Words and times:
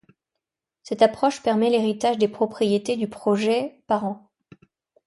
Cette 0.81 1.03
approche 1.03 1.43
permet 1.43 1.69
l'héritage 1.69 2.17
des 2.17 2.27
propriétés 2.27 2.97
du 2.97 3.07
projet 3.07 3.83
parent. 3.85 4.31